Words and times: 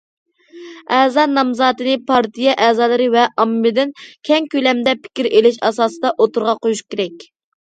ئەزا 0.95 1.25
نامزاتىنى 1.33 1.93
پارتىيە 2.07 2.55
ئەزالىرى 2.67 3.05
ۋە 3.17 3.27
ئاممىدىن 3.43 3.93
كەڭ 4.31 4.49
كۆلەمدە 4.55 4.97
پىكىر 5.05 5.31
ئېلىش 5.33 5.61
ئاساسىدا 5.71 6.15
ئوتتۇرىغا 6.17 6.59
قويۇش 6.67 6.85
كېرەك. 6.97 7.31